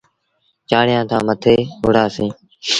[0.69, 2.33] چآڙيآن تآن مٿي وُهڙآ سيٚݩ۔